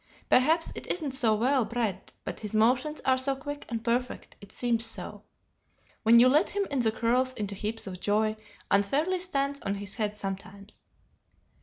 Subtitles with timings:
[0.29, 4.51] Perhaps it isn't so well bred, but his motions are so quick and perfect it
[4.51, 5.21] seems so.
[6.01, 8.35] When you let him in he curls into heaps of joy,
[8.71, 10.81] and fairly stands on his head sometimes.